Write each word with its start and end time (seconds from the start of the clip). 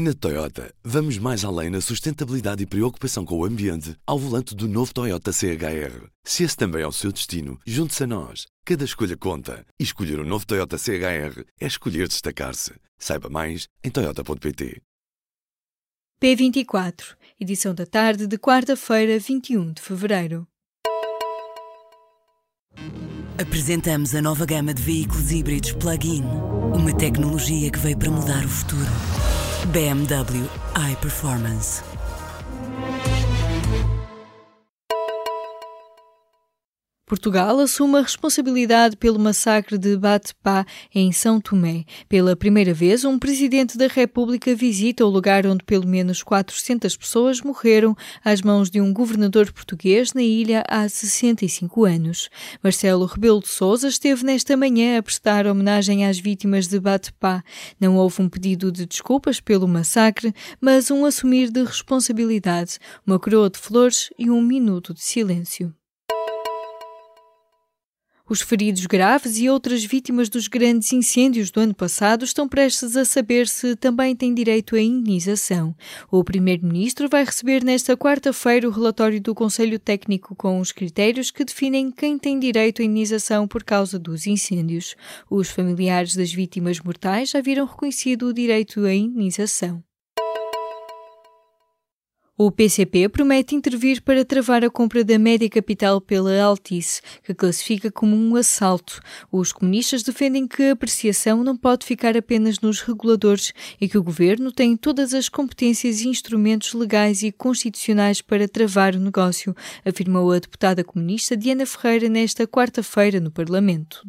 Na 0.00 0.14
Toyota, 0.14 0.72
vamos 0.84 1.18
mais 1.18 1.44
além 1.44 1.70
na 1.70 1.80
sustentabilidade 1.80 2.62
e 2.62 2.66
preocupação 2.66 3.24
com 3.24 3.36
o 3.36 3.44
ambiente 3.44 3.96
ao 4.06 4.16
volante 4.16 4.54
do 4.54 4.68
novo 4.68 4.94
Toyota 4.94 5.32
CHR. 5.32 6.06
Se 6.22 6.44
esse 6.44 6.56
também 6.56 6.82
é 6.82 6.86
o 6.86 6.92
seu 6.92 7.10
destino, 7.10 7.58
junte-se 7.66 8.04
a 8.04 8.06
nós. 8.06 8.46
Cada 8.64 8.84
escolha 8.84 9.16
conta. 9.16 9.66
E 9.76 9.82
escolher 9.82 10.20
o 10.20 10.22
um 10.22 10.24
novo 10.24 10.46
Toyota 10.46 10.78
CHR 10.78 11.42
é 11.60 11.66
escolher 11.66 12.06
destacar-se. 12.06 12.74
Saiba 12.96 13.28
mais 13.28 13.66
em 13.82 13.90
Toyota.pt. 13.90 14.80
P24, 16.22 17.16
edição 17.40 17.74
da 17.74 17.84
tarde 17.84 18.28
de 18.28 18.38
quarta-feira, 18.38 19.18
21 19.18 19.72
de 19.72 19.82
fevereiro. 19.82 20.46
Apresentamos 23.36 24.14
a 24.14 24.22
nova 24.22 24.46
gama 24.46 24.72
de 24.72 24.80
veículos 24.80 25.32
híbridos 25.32 25.72
plug-in. 25.72 26.22
Uma 26.72 26.96
tecnologia 26.96 27.68
que 27.68 27.78
veio 27.80 27.98
para 27.98 28.10
mudar 28.12 28.44
o 28.44 28.48
futuro. 28.48 29.17
BMW 29.72 30.48
iPerformance. 30.74 31.97
Portugal 37.08 37.58
assume 37.58 37.96
a 37.96 38.02
responsabilidade 38.02 38.94
pelo 38.94 39.18
massacre 39.18 39.78
de 39.78 39.96
Batepá 39.96 40.66
em 40.94 41.10
São 41.10 41.40
Tomé. 41.40 41.84
Pela 42.06 42.36
primeira 42.36 42.74
vez, 42.74 43.02
um 43.02 43.18
presidente 43.18 43.78
da 43.78 43.86
República 43.86 44.54
visita 44.54 45.06
o 45.06 45.08
lugar 45.08 45.46
onde 45.46 45.64
pelo 45.64 45.86
menos 45.86 46.22
400 46.22 46.98
pessoas 46.98 47.40
morreram 47.40 47.96
às 48.22 48.42
mãos 48.42 48.68
de 48.68 48.78
um 48.78 48.92
governador 48.92 49.50
português 49.50 50.12
na 50.12 50.22
ilha 50.22 50.62
há 50.68 50.86
65 50.86 51.86
anos. 51.86 52.28
Marcelo 52.62 53.06
Rebelo 53.06 53.40
de 53.40 53.48
Sousa 53.48 53.88
esteve 53.88 54.22
nesta 54.22 54.54
manhã 54.54 54.98
a 54.98 55.02
prestar 55.02 55.46
homenagem 55.46 56.04
às 56.04 56.18
vítimas 56.18 56.68
de 56.68 56.78
Batepá. 56.78 57.42
Não 57.80 57.96
houve 57.96 58.20
um 58.20 58.28
pedido 58.28 58.70
de 58.70 58.84
desculpas 58.84 59.40
pelo 59.40 59.66
massacre, 59.66 60.34
mas 60.60 60.90
um 60.90 61.06
assumir 61.06 61.50
de 61.50 61.64
responsabilidade, 61.64 62.78
uma 63.06 63.18
coroa 63.18 63.48
de 63.48 63.58
flores 63.58 64.10
e 64.18 64.28
um 64.28 64.42
minuto 64.42 64.92
de 64.92 65.00
silêncio. 65.00 65.74
Os 68.30 68.42
feridos 68.42 68.84
graves 68.84 69.38
e 69.38 69.48
outras 69.48 69.82
vítimas 69.82 70.28
dos 70.28 70.48
grandes 70.48 70.92
incêndios 70.92 71.50
do 71.50 71.60
ano 71.60 71.74
passado 71.74 72.26
estão 72.26 72.46
prestes 72.46 72.94
a 72.94 73.04
saber 73.04 73.48
se 73.48 73.74
também 73.74 74.14
têm 74.14 74.34
direito 74.34 74.76
à 74.76 74.80
indenização. 74.80 75.74
O 76.10 76.22
Primeiro-Ministro 76.22 77.08
vai 77.08 77.24
receber 77.24 77.64
nesta 77.64 77.96
quarta-feira 77.96 78.68
o 78.68 78.70
relatório 78.70 79.18
do 79.18 79.34
Conselho 79.34 79.78
Técnico 79.78 80.36
com 80.36 80.60
os 80.60 80.72
critérios 80.72 81.30
que 81.30 81.42
definem 81.42 81.90
quem 81.90 82.18
tem 82.18 82.38
direito 82.38 82.82
à 82.82 82.84
indenização 82.84 83.48
por 83.48 83.64
causa 83.64 83.98
dos 83.98 84.26
incêndios. 84.26 84.94
Os 85.30 85.48
familiares 85.48 86.14
das 86.14 86.30
vítimas 86.30 86.80
mortais 86.80 87.30
já 87.30 87.40
viram 87.40 87.64
reconhecido 87.64 88.26
o 88.26 88.34
direito 88.34 88.84
à 88.84 88.92
indenização. 88.92 89.82
O 92.40 92.52
PCP 92.52 93.08
promete 93.08 93.56
intervir 93.56 94.00
para 94.00 94.24
travar 94.24 94.64
a 94.64 94.70
compra 94.70 95.02
da 95.02 95.18
média 95.18 95.50
capital 95.50 96.00
pela 96.00 96.40
Altice, 96.40 97.02
que 97.24 97.34
classifica 97.34 97.90
como 97.90 98.14
um 98.14 98.36
assalto. 98.36 99.00
Os 99.32 99.52
comunistas 99.52 100.04
defendem 100.04 100.46
que 100.46 100.62
a 100.62 100.72
apreciação 100.72 101.42
não 101.42 101.56
pode 101.56 101.84
ficar 101.84 102.16
apenas 102.16 102.60
nos 102.60 102.80
reguladores 102.80 103.52
e 103.80 103.88
que 103.88 103.98
o 103.98 104.04
governo 104.04 104.52
tem 104.52 104.76
todas 104.76 105.14
as 105.14 105.28
competências 105.28 106.00
e 106.00 106.08
instrumentos 106.08 106.74
legais 106.74 107.24
e 107.24 107.32
constitucionais 107.32 108.22
para 108.22 108.46
travar 108.46 108.94
o 108.94 109.00
negócio, 109.00 109.52
afirmou 109.84 110.30
a 110.30 110.38
deputada 110.38 110.84
comunista 110.84 111.36
Diana 111.36 111.66
Ferreira 111.66 112.08
nesta 112.08 112.46
quarta-feira 112.46 113.18
no 113.18 113.32
Parlamento. 113.32 114.06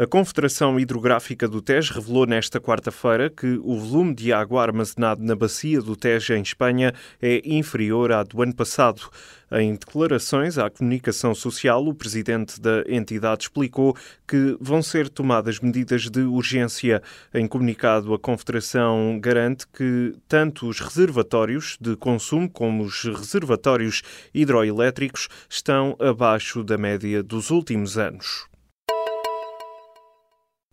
A 0.00 0.06
Confederação 0.06 0.78
Hidrográfica 0.78 1.48
do 1.48 1.60
Tejo 1.60 1.94
revelou 1.94 2.24
nesta 2.24 2.60
quarta-feira 2.60 3.28
que 3.28 3.58
o 3.64 3.76
volume 3.76 4.14
de 4.14 4.32
água 4.32 4.62
armazenado 4.62 5.20
na 5.24 5.34
bacia 5.34 5.82
do 5.82 5.96
Tejo 5.96 6.34
em 6.34 6.40
Espanha 6.40 6.94
é 7.20 7.42
inferior 7.44 8.12
à 8.12 8.22
do 8.22 8.40
ano 8.40 8.54
passado. 8.54 9.02
Em 9.50 9.74
declarações 9.74 10.56
à 10.56 10.70
comunicação 10.70 11.34
social, 11.34 11.84
o 11.84 11.92
presidente 11.92 12.60
da 12.60 12.84
entidade 12.86 13.42
explicou 13.42 13.96
que 14.24 14.56
vão 14.60 14.82
ser 14.82 15.08
tomadas 15.08 15.58
medidas 15.58 16.08
de 16.08 16.20
urgência. 16.20 17.02
Em 17.34 17.48
comunicado, 17.48 18.14
a 18.14 18.20
Confederação 18.20 19.18
garante 19.20 19.66
que 19.66 20.14
tanto 20.28 20.68
os 20.68 20.78
reservatórios 20.78 21.76
de 21.80 21.96
consumo 21.96 22.48
como 22.48 22.84
os 22.84 23.02
reservatórios 23.02 24.02
hidroelétricos 24.32 25.26
estão 25.50 25.96
abaixo 25.98 26.62
da 26.62 26.78
média 26.78 27.20
dos 27.20 27.50
últimos 27.50 27.98
anos. 27.98 28.46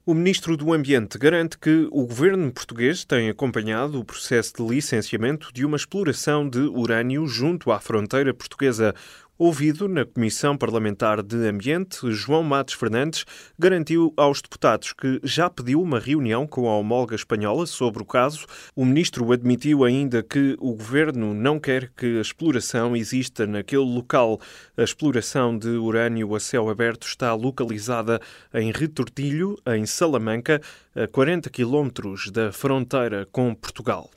O 0.08 0.14
ministro 0.14 0.56
do 0.56 0.72
Ambiente 0.72 1.18
garante 1.18 1.58
que 1.58 1.88
o 1.92 2.06
governo 2.06 2.52
português 2.52 3.04
tem 3.04 3.28
acompanhado 3.28 4.00
o 4.00 4.06
processo 4.06 4.54
de 4.58 4.64
licenciamento 4.64 5.52
de 5.52 5.66
uma 5.66 5.78
exploração 5.78 6.48
de 6.48 6.60
urânio 6.60 7.26
junto 7.26 7.72
à 7.72 7.80
fronteira 7.80 8.32
portuguesa. 8.32 8.94
Ouvido 9.38 9.90
na 9.90 10.06
Comissão 10.06 10.56
Parlamentar 10.56 11.22
de 11.22 11.36
Ambiente, 11.36 12.10
João 12.10 12.42
Matos 12.42 12.74
Fernandes 12.74 13.26
garantiu 13.60 14.14
aos 14.16 14.42
deputados 14.42 14.94
que 14.94 15.20
já 15.26 15.50
pediu 15.50 15.82
uma 15.82 16.00
reunião 16.00 16.48
com 16.48 16.70
a 16.70 16.78
homóloga 16.78 17.16
espanhola 17.16 17.66
sobre 17.66 18.02
o 18.02 18.06
caso. 18.06 18.46
O 18.74 18.86
ministro 18.86 19.30
admitiu 19.34 19.84
ainda 19.84 20.24
que 20.24 20.56
o 20.58 20.74
governo 20.74 21.34
não 21.34 21.60
quer 21.60 21.92
que 21.98 22.18
a 22.18 22.22
exploração 22.22 22.96
exista 22.96 23.46
naquele 23.46 23.84
local. 23.84 24.40
A 24.78 24.84
exploração 24.84 25.58
de 25.58 25.68
urânio 25.68 26.34
a 26.34 26.40
céu 26.40 26.70
aberto 26.70 27.06
está 27.06 27.34
localizada 27.34 28.22
em 28.54 28.72
Retortilho, 28.72 29.58
em 29.68 29.86
Salamanca, 29.86 30.62
a 30.96 31.10
40 31.10 31.50
quilómetros 31.50 32.32
da 32.32 32.54
fronteira 32.54 33.28
com 33.34 33.54
Portugal. 33.54 34.10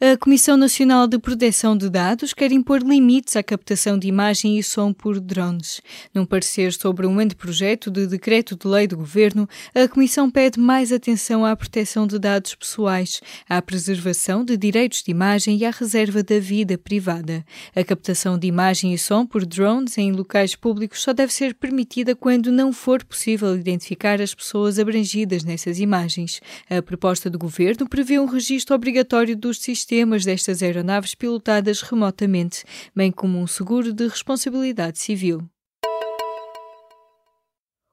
A 0.00 0.16
Comissão 0.16 0.56
Nacional 0.56 1.08
de 1.08 1.18
Proteção 1.18 1.76
de 1.76 1.90
Dados 1.90 2.32
quer 2.32 2.52
impor 2.52 2.84
limites 2.84 3.34
à 3.34 3.42
captação 3.42 3.98
de 3.98 4.06
imagem 4.06 4.56
e 4.56 4.62
som 4.62 4.92
por 4.92 5.18
drones. 5.18 5.80
Num 6.14 6.24
parecer 6.24 6.72
sobre 6.72 7.04
um 7.04 7.18
anteprojeto 7.18 7.90
de 7.90 8.06
decreto 8.06 8.54
de 8.54 8.68
lei 8.68 8.86
do 8.86 8.96
governo, 8.96 9.48
a 9.74 9.88
Comissão 9.88 10.30
pede 10.30 10.60
mais 10.60 10.92
atenção 10.92 11.44
à 11.44 11.56
proteção 11.56 12.06
de 12.06 12.16
dados 12.16 12.54
pessoais, 12.54 13.20
à 13.48 13.60
preservação 13.60 14.44
de 14.44 14.56
direitos 14.56 15.02
de 15.02 15.10
imagem 15.10 15.56
e 15.56 15.64
à 15.64 15.70
reserva 15.72 16.22
da 16.22 16.38
vida 16.38 16.78
privada. 16.78 17.44
A 17.74 17.82
captação 17.82 18.38
de 18.38 18.46
imagem 18.46 18.94
e 18.94 18.98
som 18.98 19.26
por 19.26 19.44
drones 19.44 19.98
em 19.98 20.12
locais 20.12 20.54
públicos 20.54 21.02
só 21.02 21.12
deve 21.12 21.32
ser 21.32 21.54
permitida 21.54 22.14
quando 22.14 22.52
não 22.52 22.72
for 22.72 23.04
possível 23.04 23.56
identificar 23.56 24.22
as 24.22 24.32
pessoas 24.32 24.78
abrangidas 24.78 25.42
nessas 25.42 25.80
imagens. 25.80 26.40
A 26.70 26.80
proposta 26.80 27.28
do 27.28 27.36
governo 27.36 27.88
prevê 27.88 28.16
um 28.20 28.26
registro 28.26 28.76
obrigatório 28.76 29.36
dos 29.36 29.58
sistemas 29.58 29.87
sistemas 29.88 30.22
destas 30.22 30.62
aeronaves 30.62 31.14
pilotadas 31.14 31.80
remotamente, 31.80 32.62
bem 32.94 33.10
como 33.10 33.38
um 33.38 33.46
seguro 33.46 33.90
de 33.90 34.06
responsabilidade 34.06 34.98
civil. 34.98 35.48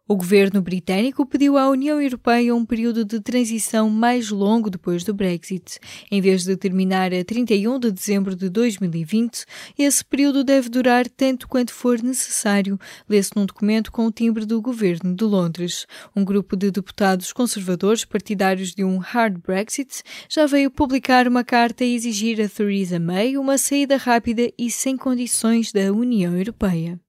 O 0.07 0.15
governo 0.15 0.61
britânico 0.61 1.25
pediu 1.25 1.57
à 1.57 1.67
União 1.67 1.99
Europeia 1.99 2.53
um 2.53 2.63
período 2.63 3.03
de 3.03 3.19
transição 3.19 3.89
mais 3.89 4.29
longo 4.29 4.69
depois 4.69 5.03
do 5.03 5.15
Brexit. 5.15 5.79
Em 6.11 6.21
vez 6.21 6.43
de 6.43 6.55
terminar 6.55 7.11
a 7.11 7.25
31 7.25 7.79
de 7.79 7.91
dezembro 7.91 8.35
de 8.35 8.47
2020, 8.47 9.45
esse 9.75 10.05
período 10.05 10.43
deve 10.43 10.69
durar 10.69 11.09
tanto 11.09 11.47
quanto 11.47 11.73
for 11.73 12.03
necessário, 12.03 12.79
lê-se 13.09 13.31
num 13.35 13.47
documento 13.47 13.91
com 13.91 14.05
o 14.05 14.11
timbre 14.11 14.45
do 14.45 14.61
governo 14.61 15.15
de 15.15 15.23
Londres. 15.23 15.87
Um 16.15 16.23
grupo 16.23 16.55
de 16.55 16.69
deputados 16.69 17.33
conservadores 17.33 18.05
partidários 18.05 18.75
de 18.75 18.83
um 18.83 18.99
hard 18.99 19.39
Brexit 19.41 20.03
já 20.29 20.45
veio 20.45 20.69
publicar 20.69 21.27
uma 21.27 21.43
carta 21.43 21.83
a 21.83 21.87
exigir 21.87 22.39
a 22.39 22.47
Theresa 22.47 22.99
May 22.99 23.37
uma 23.37 23.57
saída 23.57 23.97
rápida 23.97 24.51
e 24.55 24.69
sem 24.69 24.95
condições 24.95 25.71
da 25.71 25.91
União 25.91 26.37
Europeia. 26.37 27.03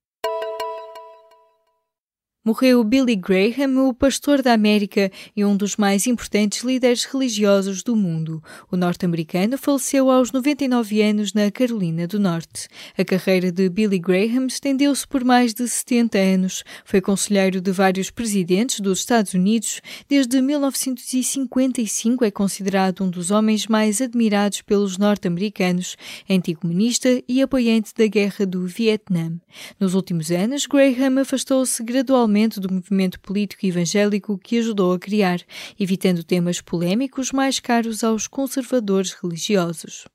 Morreu 2.46 2.84
Billy 2.84 3.16
Graham, 3.16 3.88
o 3.88 3.92
pastor 3.92 4.40
da 4.40 4.52
América 4.52 5.10
e 5.36 5.44
um 5.44 5.56
dos 5.56 5.74
mais 5.74 6.06
importantes 6.06 6.62
líderes 6.62 7.04
religiosos 7.04 7.82
do 7.82 7.96
mundo. 7.96 8.40
O 8.70 8.76
norte-americano 8.76 9.58
faleceu 9.58 10.08
aos 10.08 10.30
99 10.30 11.02
anos 11.02 11.32
na 11.32 11.50
Carolina 11.50 12.06
do 12.06 12.20
Norte. 12.20 12.68
A 12.96 13.04
carreira 13.04 13.50
de 13.50 13.68
Billy 13.68 13.98
Graham 13.98 14.46
estendeu-se 14.46 15.04
por 15.08 15.24
mais 15.24 15.52
de 15.52 15.66
70 15.66 16.18
anos. 16.18 16.62
Foi 16.84 17.00
conselheiro 17.00 17.60
de 17.60 17.72
vários 17.72 18.12
presidentes 18.12 18.78
dos 18.78 19.00
Estados 19.00 19.34
Unidos. 19.34 19.80
Desde 20.08 20.40
1955 20.40 22.24
é 22.24 22.30
considerado 22.30 23.02
um 23.02 23.10
dos 23.10 23.32
homens 23.32 23.66
mais 23.66 24.00
admirados 24.00 24.62
pelos 24.62 24.96
norte-americanos, 24.96 25.96
anticomunista 26.30 27.08
e 27.28 27.42
apoiante 27.42 27.92
da 27.92 28.06
Guerra 28.06 28.46
do 28.46 28.64
Vietnã. 28.68 29.32
Nos 29.80 29.94
últimos 29.94 30.30
anos, 30.30 30.64
Graham 30.64 31.20
afastou-se 31.20 31.82
gradualmente 31.82 32.35
do 32.60 32.72
movimento 32.72 33.18
político 33.20 33.64
evangélico 33.64 34.38
que 34.38 34.58
ajudou 34.58 34.92
a 34.92 34.98
criar, 34.98 35.40
evitando 35.80 36.22
temas 36.22 36.60
polémicos 36.60 37.32
mais 37.32 37.58
caros 37.58 38.04
aos 38.04 38.26
conservadores 38.26 39.12
religiosos. 39.12 40.06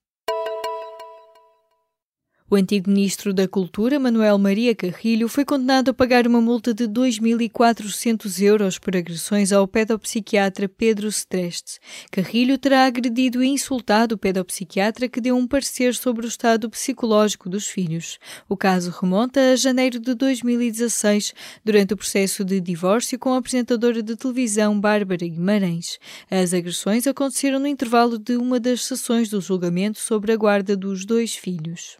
O 2.53 2.55
antigo 2.57 2.89
ministro 2.89 3.33
da 3.33 3.47
Cultura, 3.47 3.97
Manuel 3.97 4.37
Maria 4.37 4.75
Carrilho, 4.75 5.29
foi 5.29 5.45
condenado 5.45 5.91
a 5.91 5.93
pagar 5.93 6.27
uma 6.27 6.41
multa 6.41 6.73
de 6.73 6.83
2.400 6.83 8.41
euros 8.41 8.77
por 8.77 8.93
agressões 8.93 9.53
ao 9.53 9.65
pedopsiquiatra 9.65 10.67
Pedro 10.67 11.07
Streste. 11.07 11.79
Carrilho 12.11 12.57
terá 12.57 12.83
agredido 12.83 13.41
e 13.41 13.47
insultado 13.47 14.15
o 14.15 14.17
pedopsiquiatra 14.17 15.07
que 15.07 15.21
deu 15.21 15.37
um 15.37 15.47
parecer 15.47 15.95
sobre 15.95 16.25
o 16.25 16.27
estado 16.27 16.69
psicológico 16.69 17.47
dos 17.47 17.67
filhos. 17.67 18.19
O 18.49 18.57
caso 18.57 18.91
remonta 18.91 19.53
a 19.53 19.55
janeiro 19.55 19.97
de 19.97 20.13
2016, 20.13 21.33
durante 21.63 21.93
o 21.93 21.97
processo 21.97 22.43
de 22.43 22.59
divórcio 22.59 23.17
com 23.17 23.33
a 23.33 23.37
apresentadora 23.37 24.03
de 24.03 24.17
televisão 24.17 24.77
Bárbara 24.77 25.25
Guimarães. 25.25 25.97
As 26.29 26.53
agressões 26.53 27.07
aconteceram 27.07 27.59
no 27.59 27.67
intervalo 27.67 28.19
de 28.19 28.35
uma 28.35 28.59
das 28.59 28.83
sessões 28.83 29.29
do 29.29 29.39
julgamento 29.39 29.99
sobre 29.99 30.33
a 30.33 30.35
guarda 30.35 30.75
dos 30.75 31.05
dois 31.05 31.33
filhos. 31.33 31.95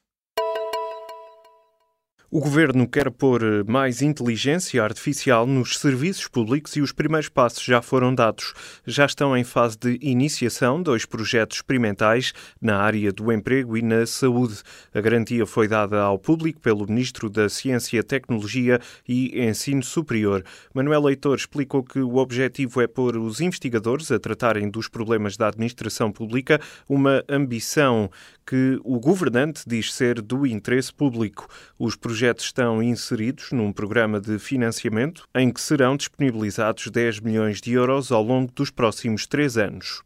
O 2.34 2.40
governo 2.40 2.88
quer 2.88 3.12
pôr 3.12 3.42
mais 3.68 4.02
inteligência 4.02 4.82
artificial 4.82 5.46
nos 5.46 5.78
serviços 5.78 6.30
públicos 6.30 6.78
e 6.78 6.82
os 6.82 6.94
primeiros 6.94 7.28
passos 7.28 7.62
já 7.62 7.82
foram 7.82 8.16
dados. 8.16 8.54
Já 8.88 9.06
estão 9.06 9.36
em 9.36 9.44
fase 9.44 9.78
de 9.78 10.00
iniciação 10.02 10.82
dois 10.82 11.06
projetos 11.06 11.58
experimentais 11.58 12.32
na 12.62 12.78
área 12.78 13.12
do 13.12 13.34
emprego 13.34 13.76
e 13.76 13.82
na 13.82 14.06
saúde. 14.06 14.62
A 14.94 15.02
garantia 15.02 15.46
foi 15.46 15.68
dada 15.68 16.04
ao 16.04 16.18
público 16.18 16.62
pelo 16.62 16.88
Ministro 16.88 17.30
da 17.30 17.50
Ciência, 17.50 18.02
Tecnologia 18.02 18.80
e 19.06 19.38
Ensino 19.38 19.84
Superior. 19.84 20.42
Manuel 20.74 21.02
Leitor 21.02 21.36
explicou 21.36 21.84
que 21.84 22.00
o 22.00 22.16
objetivo 22.16 22.80
é 22.80 22.88
pôr 22.88 23.18
os 23.18 23.42
investigadores 23.42 24.10
a 24.10 24.18
tratarem 24.18 24.70
dos 24.70 24.88
problemas 24.88 25.36
da 25.36 25.50
administração 25.50 26.10
pública, 26.10 26.62
uma 26.88 27.26
ambição 27.28 28.10
que 28.52 28.78
o 28.84 29.00
governante 29.00 29.64
diz 29.66 29.94
ser 29.94 30.22
do 30.22 30.46
interesse 30.46 30.94
público. 30.94 31.48
Os 31.80 31.96
projetos 31.96 32.44
estão 32.44 32.84
inseridos 32.84 33.54
num 33.54 33.72
programa 33.72 34.20
de 34.20 34.38
financiamento 34.38 35.24
em 35.34 35.50
que 35.50 35.62
serão 35.62 35.96
disponibilizados 35.96 36.90
10 36.90 37.22
milhões 37.22 37.62
de 37.62 37.72
euros 37.72 38.12
ao 38.12 38.22
longo 38.22 38.52
dos 38.52 38.70
próximos 38.70 39.26
três 39.26 39.58
anos. 39.58 40.02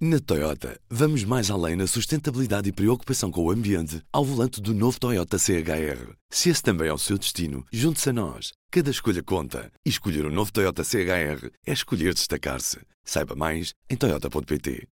Na 0.00 0.18
Toyota, 0.18 0.80
vamos 0.88 1.22
mais 1.22 1.50
além 1.50 1.76
na 1.76 1.86
sustentabilidade 1.86 2.70
e 2.70 2.72
preocupação 2.72 3.30
com 3.30 3.44
o 3.44 3.50
ambiente 3.50 4.00
ao 4.10 4.24
volante 4.24 4.58
do 4.58 4.72
novo 4.72 4.98
Toyota 4.98 5.38
CHR. 5.38 6.14
Se 6.30 6.48
esse 6.48 6.62
também 6.62 6.88
é 6.88 6.94
o 6.94 6.98
seu 6.98 7.18
destino, 7.18 7.62
junte-se 7.70 8.08
a 8.08 8.12
nós. 8.14 8.52
Cada 8.70 8.90
escolha 8.90 9.22
conta. 9.22 9.70
E 9.84 9.90
escolher 9.90 10.24
o 10.24 10.30
um 10.30 10.32
novo 10.32 10.50
Toyota 10.50 10.82
CHR 10.82 11.50
é 11.66 11.72
escolher 11.74 12.14
destacar-se. 12.14 12.78
Saiba 13.04 13.34
mais 13.34 13.74
em 13.90 13.96
Toyota.pt. 13.96 14.88